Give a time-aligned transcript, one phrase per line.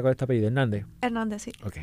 [0.00, 0.48] ¿Cuál es tu apellido?
[0.48, 0.86] ¿Hernández?
[1.00, 1.52] Hernández, sí.
[1.64, 1.76] Ok.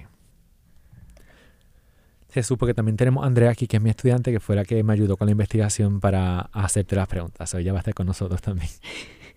[2.33, 4.82] Jesús, porque también tenemos a Andrea aquí, que es mi estudiante, que fue la que
[4.83, 7.54] me ayudó con la investigación para hacerte las preguntas.
[7.54, 8.70] O ella va a estar con nosotros también.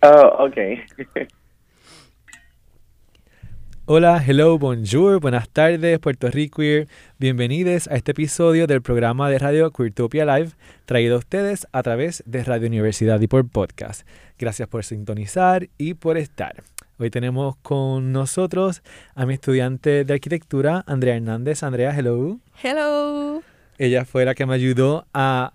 [0.01, 0.57] Oh, ok.
[3.89, 6.61] Hola, hello, bonjour, buenas tardes, Puerto Rico.
[7.19, 10.51] Bienvenidos a este episodio del programa de radio Queertopia Live,
[10.85, 14.05] traído a ustedes a través de Radio Universidad y por podcast.
[14.37, 16.63] Gracias por sintonizar y por estar.
[16.99, 18.83] Hoy tenemos con nosotros
[19.15, 21.63] a mi estudiante de arquitectura, Andrea Hernández.
[21.63, 22.39] Andrea, hello.
[22.61, 23.41] Hello.
[23.77, 25.53] Ella fue la que me ayudó a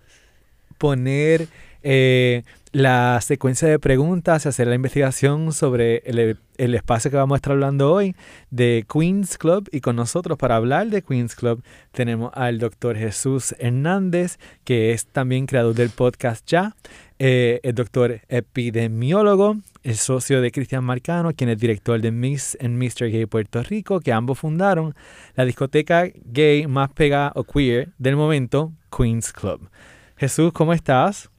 [0.79, 1.49] poner
[1.83, 2.41] eh,
[2.73, 7.53] la secuencia de preguntas, hacer la investigación sobre el, el, espacio que vamos a estar
[7.53, 8.15] hablando hoy
[8.49, 9.69] de Queens Club.
[9.71, 15.05] Y con nosotros para hablar de Queens Club tenemos al doctor Jesús Hernández, que es
[15.05, 16.75] también creador del podcast Ya,
[17.19, 22.75] eh, el doctor epidemiólogo, el socio de Cristian Marcano, quien es director de Miss and
[22.81, 23.11] Mr.
[23.11, 24.95] Gay Puerto Rico, que ambos fundaron
[25.35, 29.69] la discoteca gay más pegada o queer del momento, Queens Club.
[30.17, 31.29] Jesús, ¿cómo estás?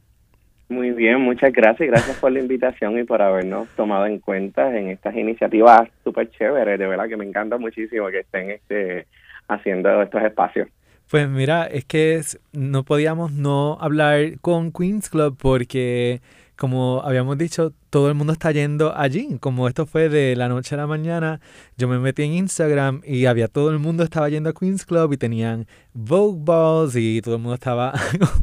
[0.68, 1.88] Muy bien, muchas gracias.
[1.88, 6.78] Gracias por la invitación y por habernos tomado en cuenta en estas iniciativas súper chéveres.
[6.78, 9.06] De verdad que me encanta muchísimo que estén este,
[9.48, 10.68] haciendo estos espacios.
[11.10, 16.22] Pues mira, es que no podíamos no hablar con Queens Club porque,
[16.56, 19.38] como habíamos dicho, todo el mundo está yendo allí.
[19.38, 21.38] Como esto fue de la noche a la mañana,
[21.76, 25.12] yo me metí en Instagram y había todo el mundo estaba yendo a Queens Club
[25.12, 27.94] y tenían Vogue Balls y todo el mundo estaba...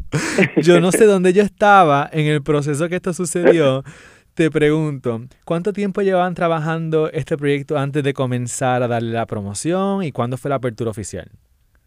[0.61, 3.83] yo no sé dónde yo estaba en el proceso que esto sucedió.
[4.35, 10.01] Te pregunto, ¿cuánto tiempo llevaban trabajando este proyecto antes de comenzar a darle la promoción
[10.01, 11.29] y cuándo fue la apertura oficial?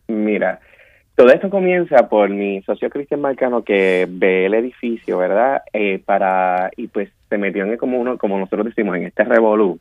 [0.08, 0.60] Mira,
[1.14, 5.62] todo esto comienza por mi socio Cristian Marcano que ve el edificio, ¿verdad?
[5.72, 9.78] Eh, para y pues se metió en como uno, como nosotros decimos, en este revolú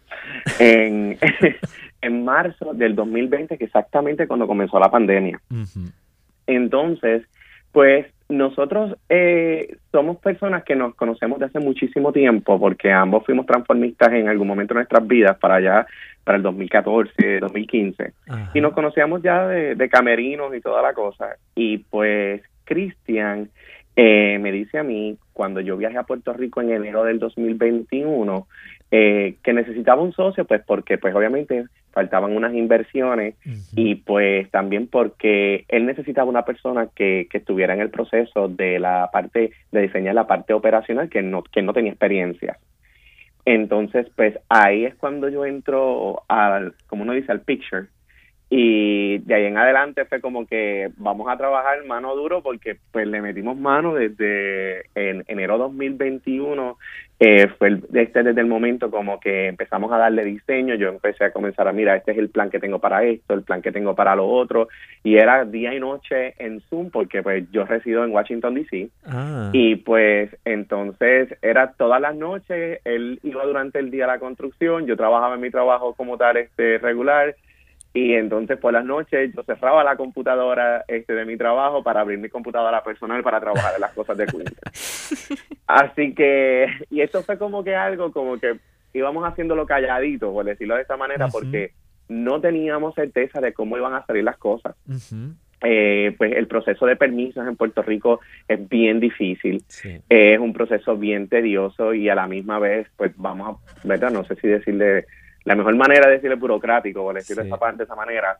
[0.59, 1.17] en,
[2.01, 5.41] en marzo del 2020, que exactamente cuando comenzó la pandemia.
[6.45, 7.23] Entonces,
[7.71, 13.45] pues nosotros eh, somos personas que nos conocemos de hace muchísimo tiempo porque ambos fuimos
[13.45, 15.88] transformistas en algún momento de nuestras vidas para allá,
[16.23, 18.13] para el 2014, 2015.
[18.53, 21.35] Y nos conocíamos ya de, camerinos y toda la cosa.
[21.56, 23.50] Y pues Cristian
[23.95, 28.47] eh, me dice a mí, cuando yo viajé a Puerto Rico en enero del 2021,
[28.91, 33.35] eh, que necesitaba un socio, pues porque pues obviamente faltaban unas inversiones
[33.75, 38.79] y pues también porque él necesitaba una persona que, que estuviera en el proceso de
[38.79, 42.57] la parte de diseñar la parte operacional que no que no tenía experiencia.
[43.45, 47.87] Entonces, pues ahí es cuando yo entro al, como uno dice, al picture
[48.56, 53.08] y de ahí en adelante fue como que vamos a trabajar mano duro porque pues
[53.08, 56.78] le metimos mano desde en enero 2021
[57.19, 61.34] eh, fue este desde el momento como que empezamos a darle diseño yo empecé a
[61.34, 63.96] comenzar a mira este es el plan que tengo para esto el plan que tengo
[63.96, 64.68] para lo otro
[65.03, 69.50] y era día y noche en Zoom porque pues yo resido en Washington DC ah.
[69.52, 74.85] y pues entonces era todas las noches él iba durante el día a la construcción
[74.85, 77.34] yo trabajaba en mi trabajo como tal este regular
[77.93, 82.17] y entonces por las noches yo cerraba la computadora este de mi trabajo para abrir
[82.17, 84.53] mi computadora personal para trabajar en las cosas de Quinter.
[85.67, 88.57] Así que, y esto fue como que algo como que
[88.93, 91.71] íbamos haciéndolo calladito, por decirlo de esta manera, porque
[92.09, 94.75] no teníamos certeza de cómo iban a salir las cosas.
[95.65, 99.63] Eh, pues el proceso de permisos en Puerto Rico es bien difícil,
[100.09, 104.11] es un proceso bien tedioso y a la misma vez, pues vamos a, ¿verdad?
[104.11, 105.05] No sé si decirle
[105.45, 108.37] la mejor manera de decirle burocrático, por decirlo esa parte de esa manera.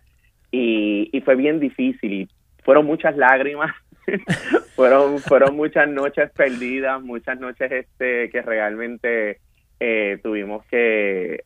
[0.52, 2.30] Y, y fue bien difícil y
[2.64, 3.74] fueron muchas lágrimas,
[4.76, 9.40] fueron, fueron muchas noches perdidas, muchas noches este que realmente
[9.80, 11.44] eh, tuvimos que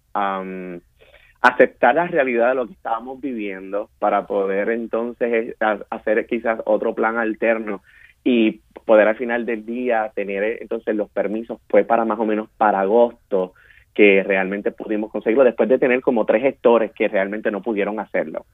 [1.41, 6.93] aceptar la realidad de lo que estábamos viviendo para poder entonces eh, hacer quizás otro
[6.93, 7.81] plan alterno
[8.23, 12.25] y poder al final del día tener eh, entonces los permisos fue para más o
[12.25, 13.53] menos para agosto
[13.97, 18.45] que realmente pudimos conseguirlo después de tener como tres gestores que realmente no pudieron hacerlo.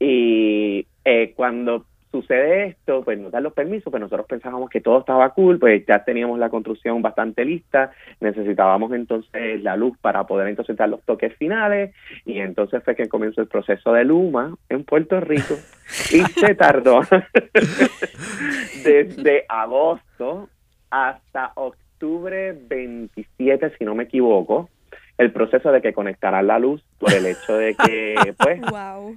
[0.00, 4.98] Y eh, cuando sucede esto, pues nos dan los permisos, pues nosotros pensábamos que todo
[4.98, 10.48] estaba cool, pues ya teníamos la construcción bastante lista, necesitábamos entonces la luz para poder
[10.48, 11.94] entonces dar los toques finales
[12.24, 15.54] y entonces fue que comenzó el proceso de Luma en Puerto Rico
[16.10, 17.02] y se tardó
[18.84, 20.48] desde agosto
[20.90, 24.68] hasta octubre octubre 27, si no me equivoco,
[25.18, 29.16] el proceso de que conectarán la luz por el hecho de que, pues, wow.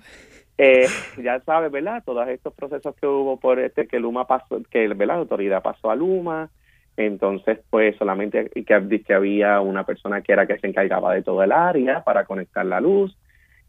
[0.60, 0.86] eh,
[1.18, 2.04] ya sabes, ¿verdad?
[2.06, 5.08] Todos estos procesos que hubo por este que Luma pasó, que ¿verdad?
[5.08, 6.52] la autoridad pasó a Luma,
[6.96, 11.42] Entonces, pues solamente que, que había una persona que era que se encargaba de todo
[11.42, 13.18] el área para conectar la luz.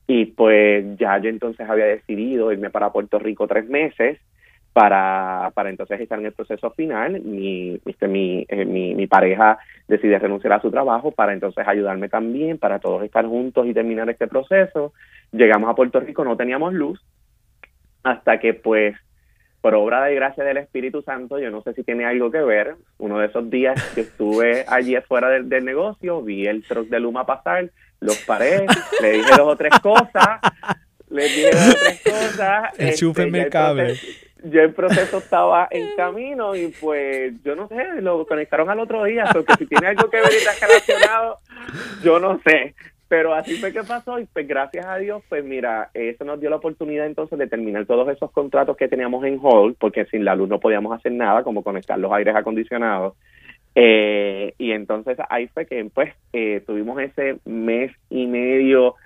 [0.07, 4.21] Y pues ya yo entonces había decidido irme para Puerto Rico tres meses
[4.77, 7.23] para, para entonces estar en el proceso final.
[7.23, 9.57] Mi, este, mi, eh, mi, mi pareja
[9.89, 14.11] decide renunciar a su trabajo para entonces ayudarme también, para todos estar juntos y terminar
[14.11, 14.93] este proceso.
[15.33, 17.03] Llegamos a Puerto Rico, no teníamos luz,
[18.03, 18.95] hasta que pues
[19.63, 22.75] por obra de gracia del Espíritu Santo, yo no sé si tiene algo que ver,
[22.99, 27.01] uno de esos días que estuve allí afuera del, del negocio, vi el truck de
[27.01, 27.71] Luma pasar,
[28.01, 28.67] los paré,
[29.01, 30.39] le dije dos o tres cosas,
[31.09, 32.79] le dije dos o tres cosas.
[32.79, 33.95] Enchúfenme el cable.
[34.45, 39.05] Yo el proceso estaba en camino y pues yo no sé, lo conectaron al otro
[39.05, 41.39] día, porque si tiene algo que ver y está relacionado,
[42.03, 42.75] yo no sé.
[43.09, 46.51] Pero así fue que pasó y pues gracias a Dios, pues mira, eso nos dio
[46.51, 50.35] la oportunidad entonces de terminar todos esos contratos que teníamos en hold, porque sin la
[50.35, 53.15] luz no podíamos hacer nada, como conectar los aires acondicionados.
[53.77, 58.97] Eh, y entonces ahí fue que pues eh, tuvimos ese mes y medio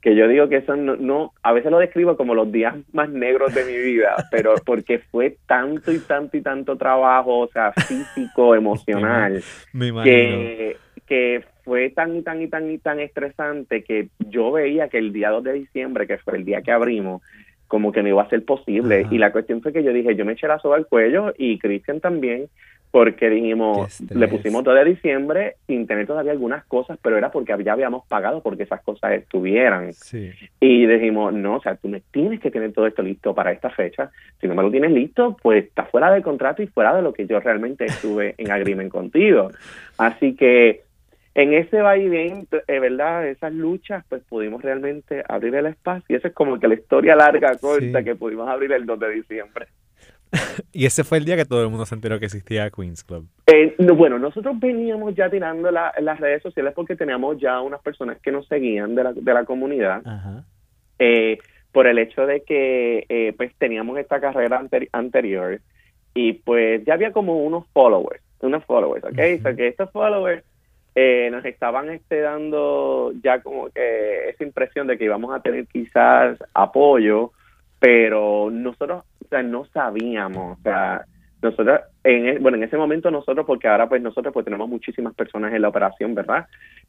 [0.00, 3.10] que yo digo que eso no, no, a veces lo describo como los días más
[3.10, 7.72] negros de mi vida, pero porque fue tanto y tanto y tanto trabajo, o sea,
[7.72, 9.42] físico, emocional,
[9.72, 14.88] Me que, que fue tan y tan y tan y tan estresante que yo veía
[14.88, 17.22] que el día 2 de diciembre, que fue el día que abrimos,
[17.68, 19.02] como que no iba a ser posible.
[19.02, 19.14] Ajá.
[19.14, 21.58] Y la cuestión fue que yo dije, yo me eché la soga al cuello y
[21.58, 22.48] Cristian también,
[22.90, 27.54] porque dijimos, le pusimos todo de diciembre sin tener todavía algunas cosas, pero era porque
[27.62, 29.92] ya habíamos pagado porque esas cosas estuvieran.
[29.92, 30.30] Sí.
[30.58, 33.68] Y dijimos, no, o sea, tú me tienes que tener todo esto listo para esta
[33.68, 34.10] fecha.
[34.40, 37.12] Si no me lo tienes listo, pues está fuera del contrato y fuera de lo
[37.12, 39.50] que yo realmente estuve en agreement contigo.
[39.98, 40.87] Así que
[41.34, 43.28] en ese vaivén, eh, ¿verdad?
[43.28, 46.04] Esas luchas, pues pudimos realmente abrir el espacio.
[46.08, 48.04] Y esa es como que la historia larga, corta, Sí.
[48.04, 49.66] que pudimos abrir el 2 de diciembre.
[50.72, 53.26] Y ese fue el día que todo el mundo se enteró que existía Queens Club.
[53.46, 57.80] Eh, no, bueno, nosotros veníamos ya tirando la- las redes sociales porque teníamos ya unas
[57.80, 60.02] personas que nos seguían de la, de la comunidad.
[60.04, 60.44] Ajá.
[60.98, 61.38] eh,
[61.70, 65.60] por el hecho de que eh, pues teníamos esta carrera anteri- anterior
[66.14, 69.18] y pues ya había como unos followers, unos followers, ¿ok?
[69.38, 70.42] O sea, que estos followers
[70.94, 75.66] eh, nos estaban este, dando ya como que esa impresión de que íbamos a tener
[75.66, 77.32] quizás apoyo,
[77.78, 79.04] pero nosotros
[79.44, 81.04] no sabíamos, o sea,
[81.42, 85.14] nosotros, en, e- bueno, en ese momento nosotros, porque ahora pues nosotros pues tenemos muchísimas
[85.14, 86.46] personas en la operación, ¿verdad?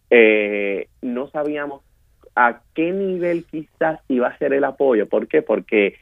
[0.09, 1.83] Eh, no sabíamos
[2.35, 5.07] a qué nivel quizás iba a ser el apoyo.
[5.07, 5.41] ¿Por qué?
[5.41, 5.95] Porque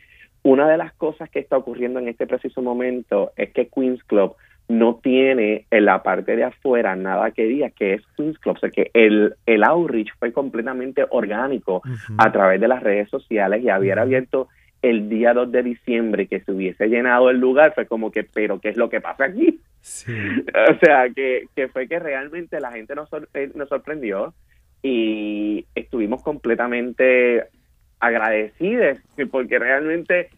[0.44, 4.35] una de las cosas que está ocurriendo en este preciso momento es que Queens Club
[4.69, 8.56] no tiene en la parte de afuera nada que diga que es Queens Club.
[8.58, 11.81] O sea que el, el outreach fue completamente orgánico
[12.18, 14.50] a través de las redes sociales y había abierto
[14.81, 17.74] el día 2 de diciembre que se hubiese llenado el lugar.
[17.75, 19.60] Fue como que, pero ¿qué es lo que pasa aquí?
[19.80, 20.12] Sí.
[20.69, 24.34] O sea, que, que fue que realmente la gente nos, sor- eh, nos sorprendió
[24.84, 27.46] y estuvimos completamente
[28.00, 29.00] agradecidos
[29.31, 30.30] porque realmente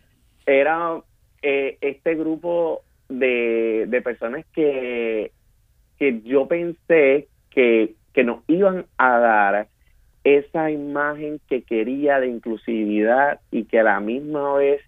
[0.46, 1.02] era
[1.42, 5.32] eh, este grupo de, de personas que,
[5.98, 9.68] que yo pensé que, que nos iban a dar
[10.24, 14.82] esa imagen que quería de inclusividad y que a la misma vez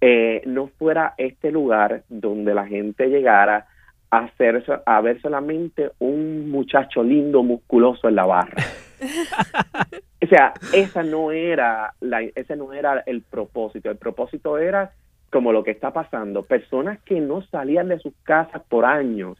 [0.00, 3.66] eh, no fuera este lugar donde la gente llegara
[4.10, 4.30] a,
[4.66, 8.56] so- a ver solamente un muchacho lindo, musculoso en la barra.
[10.22, 13.90] o sea, esa no era la, ese no era el propósito.
[13.90, 14.92] El propósito era
[15.30, 16.42] como lo que está pasando.
[16.42, 19.38] Personas que no salían de sus casas por años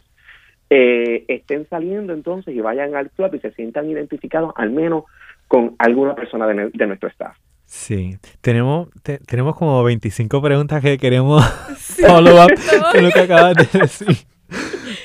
[0.70, 5.04] eh, estén saliendo entonces y vayan al club y se sientan identificados al menos
[5.48, 7.36] con alguna persona de, nuestro staff.
[7.64, 8.16] Sí.
[8.40, 11.44] Tenemos, te- tenemos como 25 preguntas que queremos
[11.76, 12.02] Sí.
[12.02, 12.50] follow up
[12.92, 14.16] con lo que acabas de decir.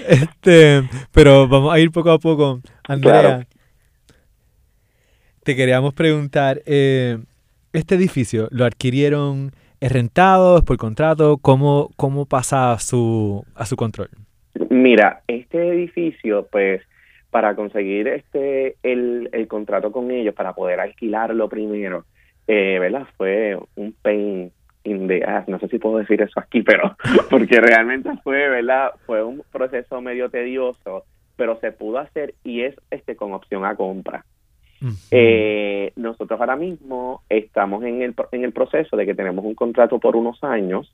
[0.07, 2.59] Este, pero vamos a ir poco a poco.
[2.87, 3.43] Andrea, Claro.
[5.43, 7.17] te queríamos preguntar, eh,
[7.73, 11.37] ¿este edificio lo adquirieron es rentado, es por contrato?
[11.37, 14.09] ¿Cómo, cómo pasa a su, a su control?
[14.69, 16.81] Mira, este edificio, pues,
[17.29, 22.05] para conseguir este el, el contrato con ellos, para poder alquilarlo primero,
[22.47, 23.07] eh, ¿verdad?
[23.17, 24.51] Fue un pain
[24.85, 26.95] in the ass, no sé si puedo decir eso aquí, pero
[27.29, 28.91] porque realmente fue, ¿verdad?
[29.05, 31.03] Fue un proceso medio tedioso,
[31.35, 34.23] pero se pudo hacer y es este con opción a compra.
[35.11, 39.99] Eh, nosotros ahora mismo estamos en el, en el proceso de que tenemos un contrato
[39.99, 40.93] por unos años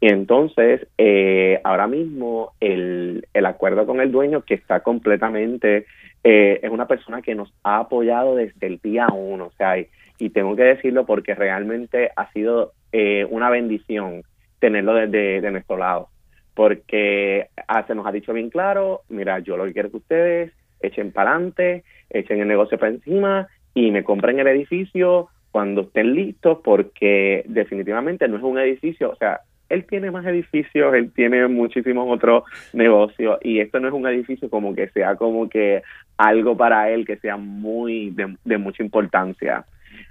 [0.00, 5.86] y entonces eh, ahora mismo el, el acuerdo con el dueño que está completamente,
[6.24, 9.88] eh, es una persona que nos ha apoyado desde el día uno, o sea, y,
[10.18, 14.22] y tengo que decirlo porque realmente ha sido eh, una bendición
[14.58, 16.08] tenerlo desde de nuestro lado
[16.54, 20.52] porque ah, se nos ha dicho bien claro, mira, yo lo que quiero que ustedes
[20.80, 26.14] echen para adelante, echen el negocio para encima y me compren el edificio cuando estén
[26.14, 31.46] listos, porque definitivamente no es un edificio, o sea, él tiene más edificios, él tiene
[31.46, 35.82] muchísimos otros negocios y esto no es un edificio como que sea como que
[36.18, 39.64] algo para él que sea muy de, mucha importancia.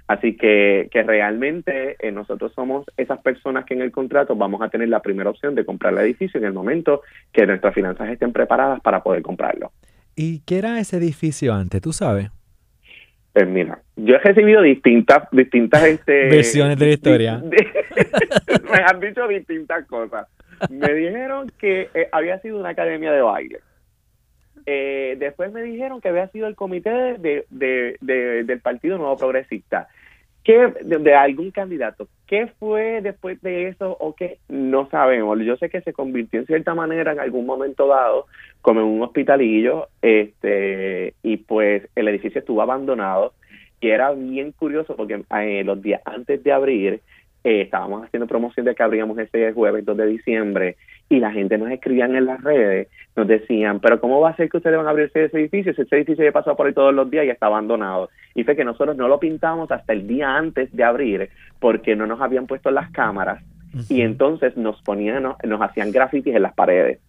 [0.08, 4.68] Así que, que realmente eh, nosotros somos esas personas que en el contrato vamos a
[4.68, 8.32] tener la primera opción de comprar el edificio en el momento que nuestras finanzas estén
[8.32, 9.70] preparadas para poder comprarlo.
[10.22, 11.80] ¿Y qué era ese edificio antes?
[11.80, 12.28] ¿Tú sabes?
[13.32, 17.38] Pues mira, yo he recibido distintas, distintas este, versiones de la historia.
[18.70, 20.28] me han dicho distintas cosas.
[20.68, 23.60] Me dijeron que eh, había sido una academia de baile.
[24.66, 27.96] Eh, después me dijeron que había sido el comité de, de,
[28.44, 29.88] del Partido Nuevo Progresista.
[30.50, 32.08] ¿Qué, de, algún candidato.
[32.26, 34.38] ¿Qué fue después de eso o qué?
[34.48, 35.38] No sabemos.
[35.44, 38.26] Yo sé que se convirtió en cierta manera en algún momento dado
[38.60, 43.32] como en un hospitalillo este y pues el edificio estuvo abandonado
[43.80, 47.00] y era bien curioso porque eh, los días antes de abrir
[47.44, 50.76] eh, estábamos haciendo promoción de que abríamos ese jueves 2 de diciembre
[51.08, 54.50] y la gente nos escribían en las redes, nos decían, pero ¿cómo va a ser
[54.50, 55.72] que ustedes van a abrir ese edificio?
[55.72, 58.10] Ese edificio ya pasado por ahí todos los días y está abandonado.
[58.34, 62.06] Y fue que nosotros no lo pintamos hasta el día antes de abrir porque no
[62.06, 63.42] nos habían puesto las cámaras
[63.88, 67.00] y entonces nos ponían, nos, hacían grafitis en las paredes.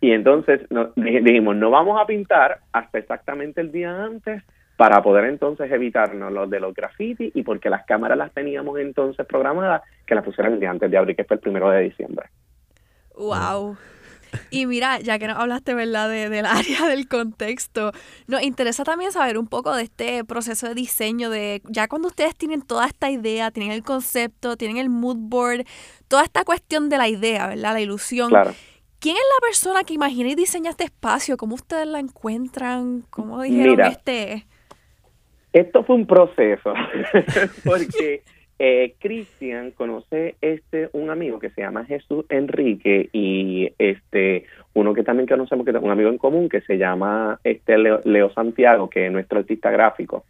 [0.00, 4.42] Y entonces nos, dijimos, no vamos a pintar hasta exactamente el día antes
[4.76, 9.26] para poder entonces evitarnos los de los grafitis y porque las cámaras las teníamos entonces
[9.26, 12.26] programadas que las pusieran el día antes de abril, que fue el primero de diciembre.
[13.14, 13.76] Wow.
[14.50, 17.92] Y mira, ya que nos hablaste, ¿verdad?, de, del área del contexto,
[18.26, 22.34] nos interesa también saber un poco de este proceso de diseño, de ya cuando ustedes
[22.36, 25.66] tienen toda esta idea, tienen el concepto, tienen el mood board,
[26.08, 28.30] toda esta cuestión de la idea, ¿verdad?, la ilusión.
[28.30, 28.54] Claro.
[29.00, 31.38] ¿Quién es la persona que imagina y diseña este espacio?
[31.38, 33.02] ¿Cómo ustedes la encuentran?
[33.08, 34.46] ¿Cómo dijeron este?
[35.54, 36.74] Esto fue un proceso,
[37.64, 38.22] porque
[38.62, 45.02] eh, Cristian conoce este un amigo que se llama Jesús Enrique y este uno que
[45.02, 49.06] también conocemos que es un amigo en común que se llama este Leo, Santiago, que
[49.06, 50.24] es nuestro artista gráfico.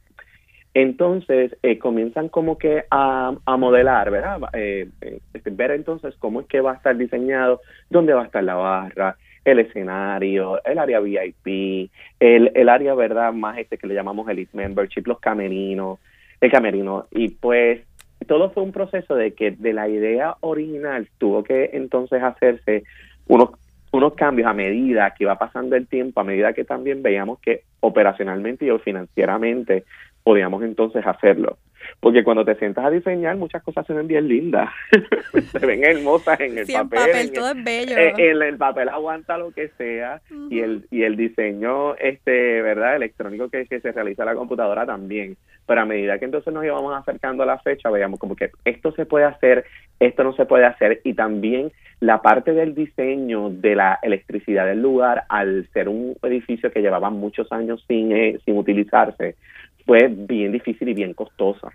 [0.75, 4.39] Entonces eh, comienzan como que a, modelar, ¿verdad?
[4.53, 4.89] Eh,
[5.33, 8.55] este, ver entonces cómo es que va a estar diseñado, dónde va a estar la
[8.55, 13.33] barra, el escenario, el área VIP, el, el área, ¿verdad?
[13.33, 15.99] Más este que le llamamos Elite Membership, los camerinos,
[16.41, 17.07] el camerino.
[17.11, 17.90] Y pues
[18.27, 22.85] todo fue un proceso de que de la idea original tuvo que entonces hacerse
[23.27, 23.51] unos
[23.93, 27.65] unos cambios a medida que iba pasando el tiempo, a medida que también veíamos que
[27.81, 29.85] operacionalmente y financieramente
[30.23, 31.59] podíamos entonces hacerlo.
[32.01, 34.71] Porque cuando te sientas a diseñar, muchas cosas se ven bien lindas.
[35.53, 36.77] se ven hermosas en el papel.
[36.77, 37.97] En papel todo es bello.
[37.97, 40.21] Eh, el, papel aguanta lo que sea
[40.51, 44.87] y el y el diseño este verdad electrónico que, que se realiza en la computadora
[44.87, 45.37] también.
[45.67, 48.93] Pero a medida que entonces nos íbamos acercando a la fecha, veíamos como que esto
[48.93, 49.65] se puede hacer,
[50.01, 51.71] esto no se puede hacer y también
[52.01, 57.11] la parte del diseño de la electricidad del lugar, al ser un edificio que llevaba
[57.11, 59.37] muchos años sin, eh, sin utilizarse,
[59.85, 61.73] fue bien difícil y bien costosa.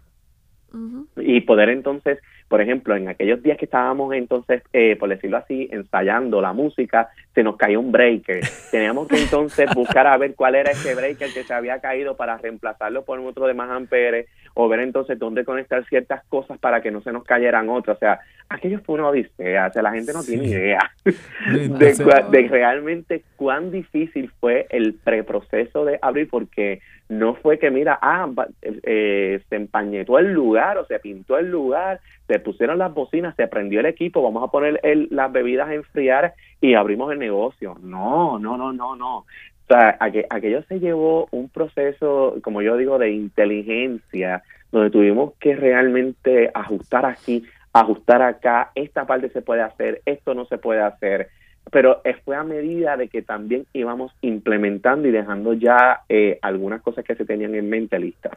[1.15, 2.19] Y poder entonces,
[2.49, 7.09] por ejemplo, en aquellos días que estábamos entonces, eh, por decirlo así, ensayando la música,
[7.33, 8.41] se nos cayó un breaker.
[8.71, 12.37] Teníamos que entonces buscar a ver cuál era ese breaker que se había caído para
[12.37, 16.91] reemplazarlo por otro de más amperes o ver entonces dónde conectar ciertas cosas para que
[16.91, 17.95] no se nos cayeran otras.
[17.95, 18.19] O sea,
[18.49, 19.67] aquello fue una odisea.
[19.67, 25.99] O sea, la gente no tiene idea de, realmente cuán difícil fue el preproceso de
[26.01, 28.27] abrir porque no fue que, mira, ah,
[28.61, 33.47] eh, se empañetó el lugar o se pintó el lugar, se pusieron las bocinas, se
[33.47, 37.77] prendió el equipo, vamos a poner el, las bebidas a enfriar y abrimos el negocio.
[37.81, 39.17] No, no, no, no, no.
[39.17, 45.55] O sea, aquello se llevó un proceso, como yo digo, de inteligencia, donde tuvimos que
[45.55, 47.43] realmente ajustar aquí,
[47.73, 51.29] ajustar acá, esta parte se puede hacer, esto no se puede hacer
[51.71, 57.03] pero fue a medida de que también íbamos implementando y dejando ya eh, algunas cosas
[57.03, 58.33] que se tenían en mente listas.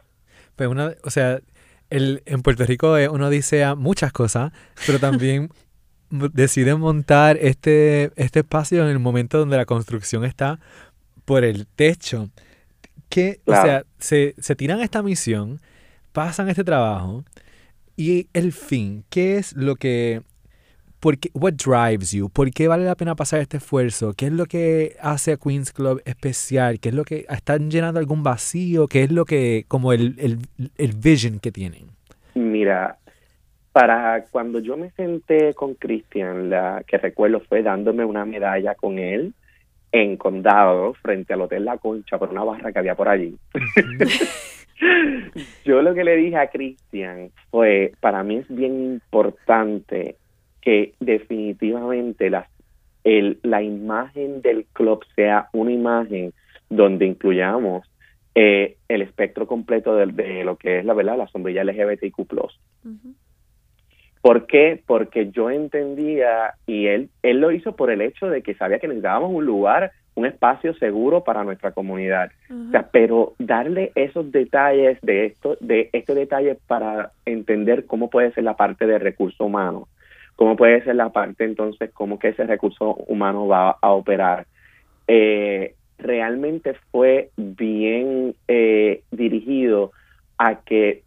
[0.56, 1.40] Pues una, o sea,
[1.90, 4.52] el, en Puerto Rico eh, uno dice muchas cosas,
[4.87, 5.50] pero también
[6.11, 10.58] decide montar este, este espacio en el momento donde la construcción está
[11.25, 12.30] por el techo.
[13.08, 15.61] Que, O sea, se, se tiran esta misión,
[16.12, 17.25] pasan este trabajo
[17.97, 20.23] y el fin, ¿qué es lo que
[21.00, 22.28] ¿Por qué, what drives you?
[22.28, 24.14] ¿Por qué vale la pena pasar este esfuerzo?
[24.16, 26.80] ¿Qué es lo que hace a Queen's Club especial?
[26.80, 28.88] ¿Qué es lo que están llenando algún vacío?
[28.88, 30.38] ¿Qué es lo que, como el, el,
[30.76, 31.86] el vision que tienen?
[32.34, 32.98] Mira,
[33.72, 38.98] para cuando yo me senté con Cristian, la que recuerdo fue dándome una medalla con
[38.98, 39.34] él
[39.92, 43.36] en Condado, frente al Hotel La Concha, por una barra que había por allí.
[45.64, 50.16] yo lo que le dije a Cristian fue, para mí es bien importante
[50.68, 52.46] que definitivamente la,
[53.02, 56.34] el, la imagen del club sea una imagen
[56.68, 57.90] donde incluyamos
[58.34, 62.18] eh, el espectro completo de, de, lo que es la verdad la sombrilla LGBTQ+.
[62.20, 63.14] Uh
[64.20, 64.82] ¿Por qué?
[64.84, 68.88] Porque yo entendía, y él, él lo hizo por el hecho de que sabía que
[68.88, 72.30] necesitábamos un lugar, un espacio seguro para nuestra comunidad.
[72.50, 78.32] O sea, pero darle esos detalles de esto, de este detalle para entender cómo puede
[78.32, 79.88] ser la parte de recurso humano,
[80.38, 84.47] cómo puede ser la parte entonces, cómo que ese recurso humano va a operar.
[85.09, 89.90] Eh, realmente fue bien eh, dirigido
[90.38, 91.02] a que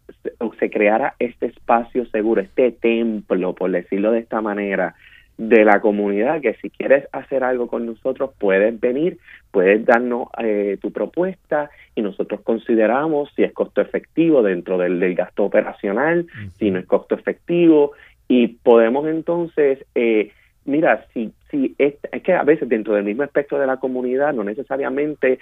[0.60, 4.96] se creara este espacio seguro, este templo, por decirlo de esta manera,
[5.38, 9.16] de la comunidad, que si quieres hacer algo con nosotros, puedes venir,
[9.50, 15.14] puedes darnos eh, tu propuesta y nosotros consideramos si es costo efectivo dentro del, del
[15.14, 16.26] gasto operacional,
[16.58, 17.92] si no es costo efectivo,
[18.34, 20.32] y podemos entonces, eh,
[20.64, 24.32] mira, si, si es, es, que a veces dentro del mismo aspecto de la comunidad,
[24.32, 25.38] no necesariamente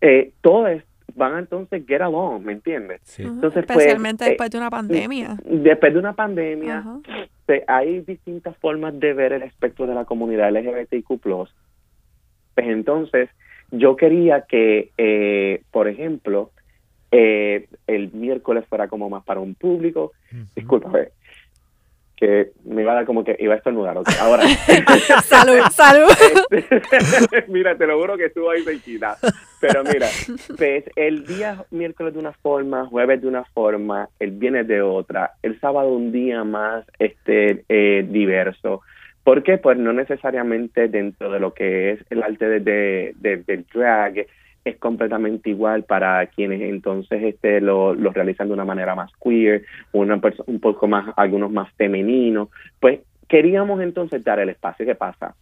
[0.00, 0.84] eh, todo es
[1.16, 3.00] van a entonces get along, ¿me entiendes?
[3.02, 3.24] Sí.
[3.24, 5.36] Entonces, Especialmente pues, después de una pandemia.
[5.44, 6.84] Después de una pandemia,
[7.66, 11.18] hay distintas formas de ver el espectro de la comunidad LGBTQ+.
[11.18, 13.30] Pues entonces,
[13.72, 16.52] yo quería que, eh, por ejemplo,
[17.10, 20.12] eh, el miércoles fuera como más para un público.
[20.32, 21.10] Uh -huh.
[22.22, 23.98] Que me iba a dar como que iba a estornudar.
[23.98, 24.44] Okay, ahora.
[25.24, 26.08] salud, salud.
[27.48, 29.16] mira, te lo juro que estuvo ahí cerquita.
[29.60, 30.06] Pero mira,
[30.56, 35.32] pues el día miércoles de una forma, jueves de una forma, el viernes de otra,
[35.42, 38.82] el sábado un día más este eh, diverso.
[39.24, 39.58] ¿Por qué?
[39.58, 44.26] Pues no necesariamente dentro de lo que es el arte de, de, de, del drag,
[44.64, 49.64] es completamente igual para quienes entonces este lo, lo realizan de una manera más queer,
[49.92, 52.48] una un poco más, algunos más femeninos.
[52.78, 54.86] Pues queríamos entonces dar el espacio.
[54.86, 55.34] ¿Qué pasa?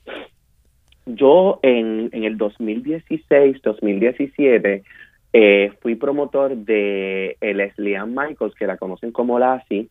[1.07, 4.83] Yo en, en el 2016, 2017,
[5.33, 9.89] eh, fui promotor de Leslie Ann Michaels, que la conocen como Lassie,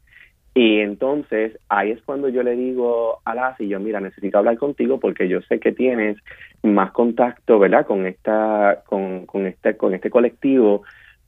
[0.53, 4.99] y entonces ahí es cuando yo le digo a Lassie, yo mira, necesito hablar contigo
[4.99, 6.17] porque yo sé que tienes
[6.63, 7.85] más contacto, ¿verdad?
[7.85, 10.83] Con esta, con, con este, con este colectivo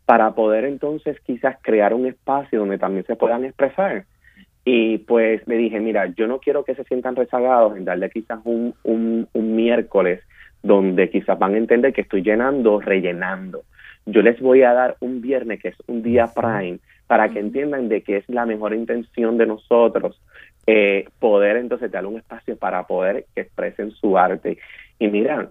[0.06, 4.06] para poder entonces quizás crear un espacio donde también se puedan expresar.
[4.66, 8.40] Y pues le dije, mira, yo no quiero que se sientan rezagados en darle quizás
[8.44, 10.22] un, un, un miércoles
[10.62, 13.64] donde quizás van a entender que estoy llenando, rellenando.
[14.06, 16.80] Yo les voy a dar un viernes que es un día prime
[17.12, 20.22] para que entiendan de que es la mejor intención de nosotros
[20.66, 24.60] eh, poder entonces dar un espacio para poder que expresen su arte.
[24.98, 25.50] Y mira,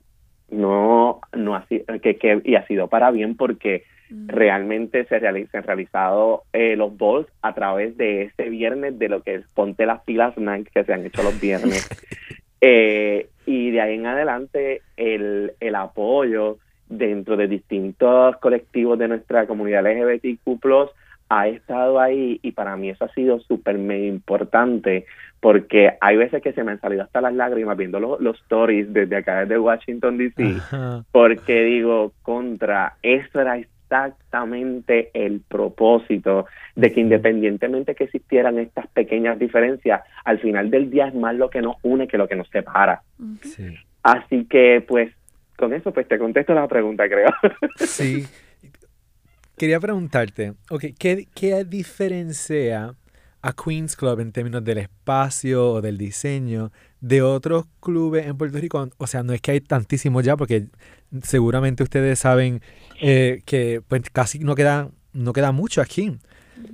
[0.49, 4.29] no, no ha sido, que, que, y ha sido para bien porque mm.
[4.29, 9.11] realmente se, realiza, se han realizado eh, los balls a través de ese viernes de
[9.11, 11.87] lo que es Ponte las pilas night que se han hecho los viernes.
[12.63, 16.57] eh, y de ahí en adelante el, el apoyo
[16.89, 20.59] dentro de distintos colectivos de nuestra comunidad LGBTQ+,
[21.31, 25.07] ha estado ahí y para mí eso ha sido súper importante
[25.39, 28.93] porque hay veces que se me han salido hasta las lágrimas viendo los, los stories
[28.93, 31.05] desde acá desde Washington DC Ajá.
[31.13, 39.39] porque digo contra eso era exactamente el propósito de que independientemente que existieran estas pequeñas
[39.39, 42.49] diferencias al final del día es más lo que nos une que lo que nos
[42.49, 43.03] separa.
[43.43, 43.77] Sí.
[44.03, 45.13] así que pues
[45.57, 47.31] con eso pues te contesto la pregunta creo.
[47.77, 48.27] Sí
[49.61, 52.95] quería preguntarte, okay, ¿qué, ¿qué diferencia
[53.43, 58.57] a Queens Club en términos del espacio o del diseño de otros clubes en Puerto
[58.57, 58.89] Rico?
[58.97, 60.69] O sea, no es que hay tantísimos ya, porque
[61.23, 62.63] seguramente ustedes saben
[63.03, 66.17] eh, que pues casi no queda, no queda mucho aquí.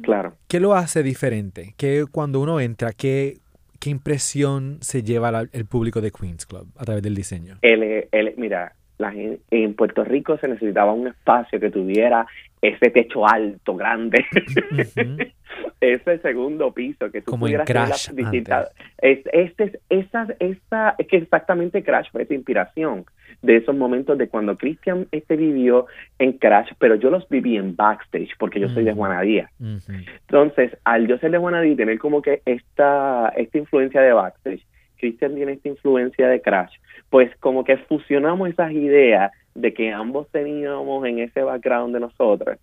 [0.02, 0.36] Claro.
[0.46, 1.74] ¿Qué lo hace diferente?
[1.76, 3.38] ¿Qué cuando uno entra, qué,
[3.80, 7.58] qué impresión se lleva la, el público de Queens Club a través del diseño?
[7.62, 12.26] El, el, mira, la, en Puerto Rico se necesitaba un espacio que tuviera
[12.68, 14.38] ese techo alto, grande, uh
[14.76, 15.32] -huh.
[15.80, 18.72] ese segundo piso que tú Como pudieras en Crash distintas.
[18.98, 23.04] Es, este, es, esa, esa, es que exactamente Crash fue esa inspiración
[23.42, 25.86] de esos momentos de cuando Christian este vivió
[26.18, 28.74] en Crash, pero yo los viví en backstage porque yo uh -huh.
[28.74, 29.50] soy de Juanadía.
[29.60, 30.06] Uh -huh.
[30.20, 34.66] Entonces, al yo ser de Juanadía y tener como que esta, esta influencia de backstage,
[34.98, 36.72] Christian tiene esta influencia de Crash,
[37.10, 42.58] pues como que fusionamos esas ideas de que ambos teníamos en ese background de nosotros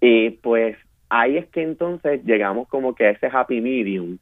[0.00, 0.76] y pues
[1.08, 4.18] ahí es que entonces llegamos como que a ese happy medium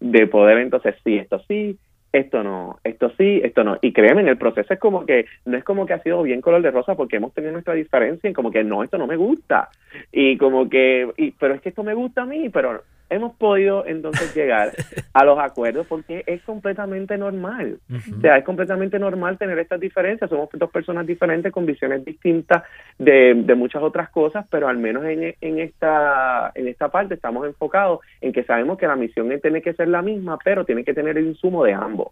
[0.00, 1.78] de poder entonces, sí, esto sí,
[2.12, 3.78] esto no, esto sí, esto no.
[3.82, 6.40] Y créeme, en el proceso es como que, no es como que ha sido bien
[6.40, 9.16] color de rosa porque hemos tenido nuestra diferencia en como que no, esto no me
[9.16, 9.68] gusta.
[10.12, 13.86] Y como que, y, pero es que esto me gusta a mí, pero hemos podido
[13.86, 14.72] entonces llegar
[15.12, 17.78] a los acuerdos porque es completamente normal.
[18.16, 20.30] O sea, es completamente normal tener estas diferencias.
[20.30, 22.62] Somos dos personas diferentes con visiones distintas
[22.98, 27.46] de, de muchas otras cosas, pero al menos en, en, esta, en esta parte estamos
[27.46, 30.94] enfocados en que sabemos que la misión tiene que ser la misma, pero tiene que
[30.94, 32.08] tener el insumo de ambos.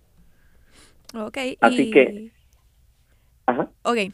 [1.14, 1.38] Ok.
[1.60, 2.30] Así que
[3.46, 3.70] Ajá.
[3.82, 4.12] Ok,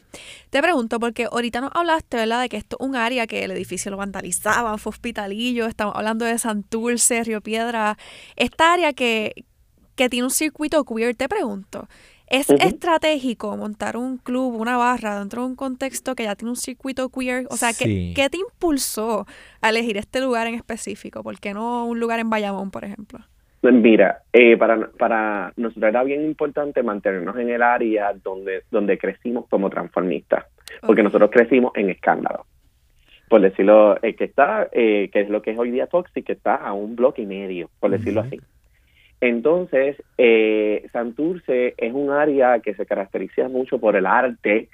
[0.51, 3.51] te pregunto, porque ahorita nos hablaste, ¿verdad?, de que esto es un área que el
[3.51, 7.97] edificio lo vandalizaban, fue hospitalillo, estamos hablando de Santurce, Río Piedra.
[8.35, 9.45] Esta área que,
[9.95, 11.87] que tiene un circuito queer, te pregunto,
[12.27, 16.55] ¿es estratégico montar un club, una barra dentro de un contexto que ya tiene un
[16.57, 17.47] circuito queer?
[17.49, 19.25] O sea, ¿qué, ¿qué te impulsó
[19.61, 21.23] a elegir este lugar en específico?
[21.23, 23.19] ¿Por qué no un lugar en Bayamón, por ejemplo?
[23.63, 28.97] Pues mira, eh, para, para nosotros era bien importante mantenernos en el área donde, donde
[28.97, 30.47] crecimos como transformistas,
[30.85, 32.45] porque nosotros crecimos en escándalo.
[33.29, 36.33] Por decirlo, eh, que está, eh, que es lo que es hoy día Toxic, que
[36.33, 38.41] está a un bloque y medio, por decirlo así.
[39.21, 44.67] Entonces, eh, Santurce es un área que se caracteriza mucho por el arte,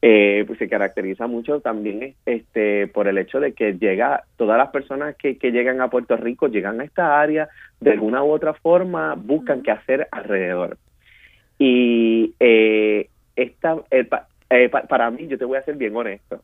[0.00, 4.70] eh, pues se caracteriza mucho también este por el hecho de que llega todas las
[4.70, 7.48] personas que, que llegan a Puerto Rico llegan a esta área
[7.80, 10.78] de alguna u otra forma buscan qué hacer alrededor.
[11.58, 14.08] Y eh, esta eh,
[14.50, 16.42] eh para mí yo te voy a ser bien honesto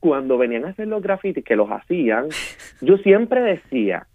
[0.00, 2.28] cuando venían a hacer los grafitis que los hacían
[2.80, 4.06] yo siempre decía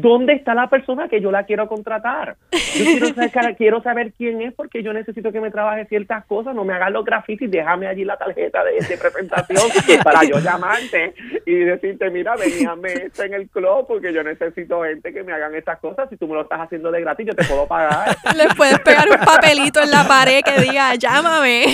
[0.00, 2.36] ¿dónde está la persona que yo la quiero contratar?
[2.52, 6.54] Yo quiero saber, quiero saber quién es porque yo necesito que me trabaje ciertas cosas,
[6.54, 9.62] no me hagas los grafitis, déjame allí la tarjeta de, presentación
[10.04, 15.12] para yo llamarte y decirte, mira, veníame esto en el club porque yo necesito gente
[15.12, 17.44] que me hagan estas cosas, si tú me lo estás haciendo de gratis, yo te
[17.44, 18.16] puedo pagar.
[18.36, 21.66] Le puedes pegar un papelito en la pared que diga, llámame.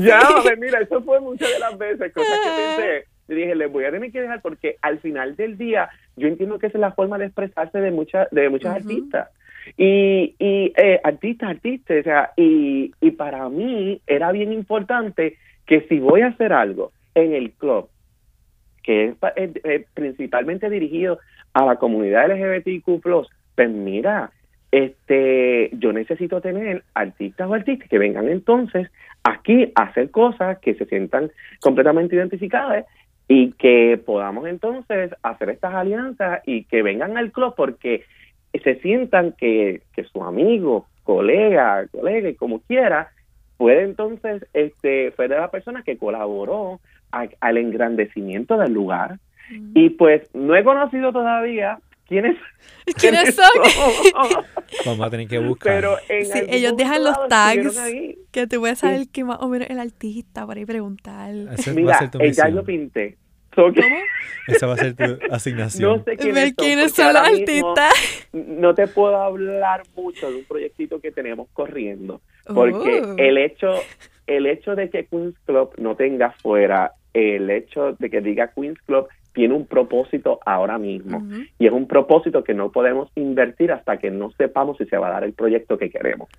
[0.00, 3.84] llámame, mira, eso fue muchas de las veces, cosas que pensé yo dije, les voy
[3.84, 6.92] a tener que dejar porque al final del día yo entiendo que esa es la
[6.92, 9.30] forma de expresarse de muchas de muchos artistas.
[9.76, 15.80] Y, y eh, artistas, artistas, o sea, y, y para mí era bien importante que
[15.88, 17.88] si voy a hacer algo en el club,
[18.82, 21.18] que es, principalmente dirigido
[21.52, 23.02] a la comunidad LGBTQ+,
[23.56, 24.30] pues mira,
[24.70, 28.88] este, yo necesito tener artistas o artistas que vengan entonces
[29.24, 32.84] aquí a hacer cosas que se sientan completamente identificadas
[33.28, 38.04] y que podamos entonces hacer estas alianzas y que vengan al club porque
[38.62, 43.10] se sientan que, que su amigo, colega, colega, como quiera,
[43.56, 49.18] puede entonces este, fue de la persona que colaboró al engrandecimiento del lugar.
[49.50, 49.72] Mm.
[49.74, 52.36] Y pues no he conocido todavía quiénes,
[52.98, 53.44] ¿Quiénes son.
[54.84, 55.74] Vamos a tener que buscar.
[55.74, 57.78] Pero ellos dejan los tags
[58.30, 61.32] que te puedes saber que más o menos el artista para ir preguntar.
[61.74, 63.16] Mira, ya yo pinté.
[63.54, 63.72] ¿Cómo?
[64.46, 65.98] Esa va a ser tu asignación.
[65.98, 66.16] No sé
[66.54, 68.28] quiénes, son, los artistas.
[68.32, 73.14] No te puedo hablar mucho de un proyectito que tenemos corriendo, porque oh.
[73.16, 73.72] el hecho
[74.26, 78.78] el hecho de que Queens Club no tenga fuera el hecho de que diga Queens
[78.82, 81.22] Club tiene un propósito ahora mismo
[81.58, 85.08] y es un propósito que no podemos invertir hasta que no sepamos si se va
[85.08, 86.30] a dar el proyecto que queremos.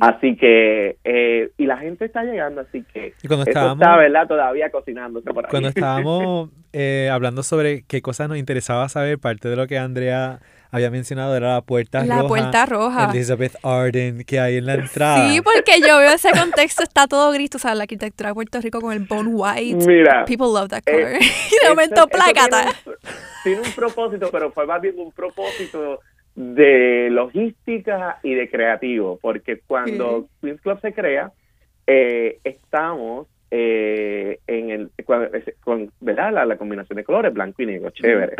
[0.00, 4.26] Así que, eh, y la gente está llegando, así que ¿Y cuando estábamos, está, ¿verdad?
[4.26, 5.50] Todavía cocinándose por ahí.
[5.50, 10.40] Cuando estábamos eh, hablando sobre qué cosas nos interesaba saber, parte de lo que Andrea
[10.72, 12.22] había mencionado era la puerta roja.
[12.22, 13.10] La puerta roja.
[13.10, 15.28] Elizabeth Arden que hay en la entrada.
[15.28, 18.58] Sí, porque yo veo ese contexto, está todo gris, tú sabes, la arquitectura de Puerto
[18.58, 19.86] Rico con el bone white.
[19.86, 20.24] Mira.
[20.24, 21.12] People love that color.
[21.20, 22.72] y de momento, plácata.
[23.44, 26.00] Tiene, un propósito, pero fue más bien un propósito
[26.34, 31.32] de logística y de creativo, porque cuando Queen's Club se crea,
[31.86, 34.90] eh, estamos eh, en el,
[35.60, 36.32] con, ¿verdad?
[36.32, 38.36] La, la, combinación de colores, blanco y negro, chévere.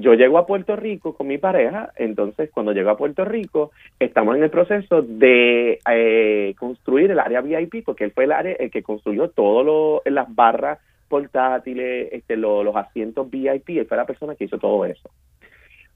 [0.00, 4.36] Yo llego a Puerto Rico con mi pareja, entonces cuando llego a Puerto Rico estamos
[4.36, 8.70] en el proceso de eh, construir el área VIP, porque él fue el área el
[8.70, 14.44] que construyó todo las barras portátiles, este, los asientos VIP, él fue la persona que
[14.44, 15.10] hizo todo eso.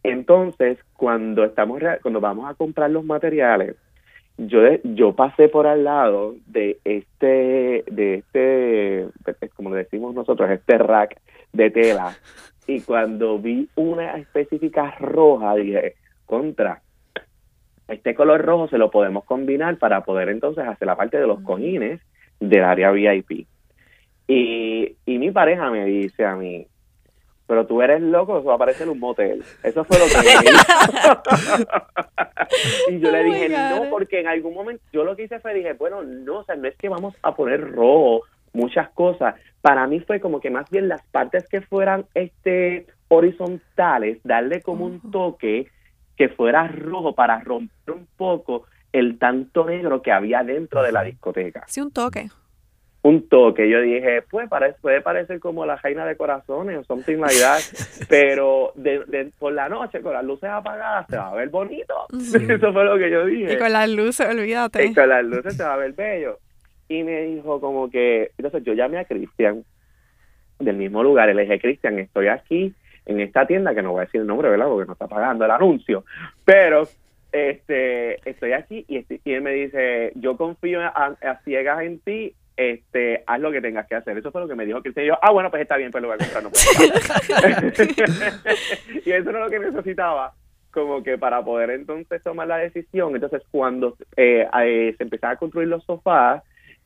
[0.03, 3.77] Entonces, cuando estamos cuando vamos a comprar los materiales,
[4.37, 9.07] yo yo pasé por al lado de este de este
[9.55, 11.21] como le decimos nosotros, este rack
[11.53, 12.17] de tela
[12.67, 15.95] y cuando vi una específica roja, dije,
[16.27, 16.83] contra,
[17.89, 21.41] este color rojo se lo podemos combinar para poder entonces hacer la parte de los
[21.41, 22.01] cojines
[22.41, 23.47] del área VIP.
[24.29, 26.67] Y, y mi pareja me dice a mí,
[27.47, 29.45] pero tú eres loco, eso va a parecer un motel.
[29.63, 30.33] Eso fue lo que me
[32.97, 35.53] Y yo le Oh dije, no, porque en algún momento, yo lo que hice fue,
[35.53, 38.23] dije, bueno, no, o sea, no es que vamos a poner rojo,
[38.53, 39.35] muchas cosas.
[39.61, 44.85] Para mí fue como que más bien las partes que fueran este horizontales, darle como
[44.87, 45.69] un toque
[46.17, 51.03] que fuera rojo para romper un poco el tanto negro que había dentro de la
[51.03, 52.29] discoteca Sí, un toque.
[53.03, 53.69] un toque.
[53.69, 57.61] Yo dije, pues parece, puede parecer como la reina de corazones o something like that,
[58.09, 61.95] pero de, de- por la noche con las luces apagadas se va a ver bonito.
[62.13, 63.55] Eso fue lo que yo dije.
[63.55, 64.85] Y con las luces, olvídate.
[64.85, 66.39] Y con las luces se va a ver bello.
[66.93, 69.65] Y me dijo como que, entonces yo llamé a Cristian
[70.59, 72.75] del mismo lugar y le dije, Cristian, estoy aquí
[73.07, 74.67] en esta tienda, que no voy a decir el nombre, ¿verdad?
[74.67, 76.05] Porque no está pagando el anuncio,
[76.45, 76.87] pero
[77.33, 83.41] este estoy aquí y, él me dice, yo confío a, ciegas en ti, este haz
[83.41, 84.19] lo que tengas que hacer.
[84.19, 85.07] Eso fue lo que me dijo Cristian.
[85.07, 86.43] Yo, ah, bueno, pues está bien, pues lo voy a comprar.
[86.43, 86.93] No puedo
[87.29, 87.65] pagar".
[89.07, 90.35] y eso era lo que necesitaba
[90.73, 93.15] como que para poder entonces tomar la decisión.
[93.15, 96.43] Entonces, cuando eh, eh, se empezaron a construir los sofás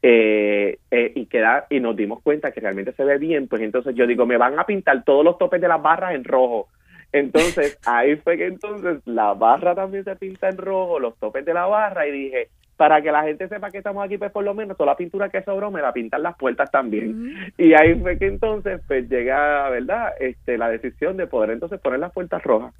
[0.09, 3.92] eh, eh, y queda, y nos dimos cuenta que realmente se ve bien, pues entonces
[3.97, 6.69] yo digo, me van a pintar todos los topes de las barras en rojo.
[7.11, 11.53] Entonces, ahí fue que entonces la barra también se pinta en rojo, los topes de
[11.53, 14.55] la barra, y dije, para que la gente sepa que estamos aquí, pues por lo
[14.55, 17.53] menos toda la pintura que sobró me la pintan las puertas también.
[17.59, 20.12] Y ahí fue que entonces pues llega, ¿verdad?
[20.21, 22.73] Este, la decisión de poder entonces poner las puertas rojas.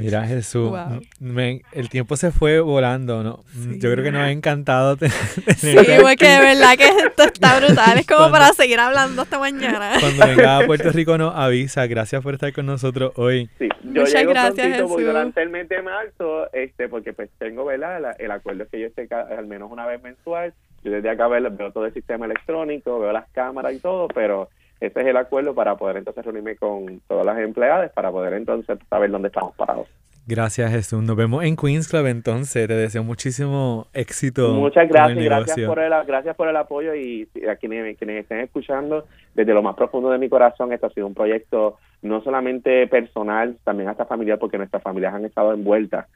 [0.00, 1.00] Mira, Jesús, Wow.
[1.20, 3.44] me- el tiempo se fue volando, ¿no?
[3.52, 3.78] Sí.
[3.80, 5.12] Yo creo que nos ha encantado tener
[5.56, 7.98] Sí, porque de verdad que esto está brutal.
[7.98, 9.92] Es como Cuando- para seguir hablando hasta mañana.
[10.00, 11.86] Cuando venga a Puerto Rico nos avisa.
[11.86, 13.48] Gracias por estar con nosotros hoy.
[13.58, 15.04] Sí, yo Muchas llego gracias, prontito, Jesús.
[15.06, 18.00] durante el mes de marzo, este, porque pues tengo, ¿verdad?
[18.00, 20.54] La- el acuerdo es que yo esté al menos una vez mensual.
[20.82, 24.48] Yo desde acá veo, veo todo el sistema electrónico, veo las cámaras y todo, pero
[24.80, 28.78] ese es el acuerdo para poder entonces reunirme con todas las empleadas para poder entonces
[28.88, 29.86] saber dónde estamos parados.
[30.26, 31.02] Gracias, Jesús.
[31.02, 32.68] Nos vemos en Queens Club entonces.
[32.68, 34.52] Te deseo muchísimo éxito.
[34.54, 38.40] Muchas gracias, el gracias por el gracias por el apoyo y a quienes, quienes estén
[38.40, 42.86] escuchando desde lo más profundo de mi corazón esto ha sido un proyecto no solamente
[42.86, 46.06] personal, también hasta familiar porque nuestras familias han estado envueltas.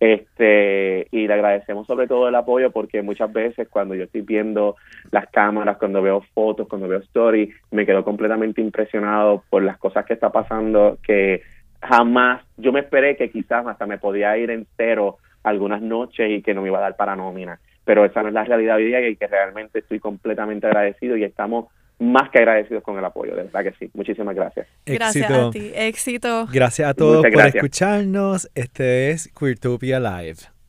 [0.00, 4.76] Este, y le agradecemos sobre todo el apoyo porque muchas veces cuando yo estoy viendo
[5.10, 10.06] las cámaras, cuando veo fotos, cuando veo stories, me quedo completamente impresionado por las cosas
[10.06, 11.42] que está pasando que
[11.82, 16.54] jamás, yo me esperé que quizás hasta me podía ir entero algunas noches y que
[16.54, 19.06] no me iba a dar para nómina, pero esa no es la realidad hoy día
[19.06, 21.66] y que realmente estoy completamente agradecido y estamos
[22.00, 23.90] más que agradecidos con el apoyo, de verdad que sí.
[23.94, 24.66] Muchísimas gracias.
[24.86, 25.46] Gracias éxito.
[25.46, 25.72] a ti.
[25.74, 26.46] Éxito.
[26.52, 28.50] Gracias a todos por escucharnos.
[28.54, 30.59] Este es Queertopia Live.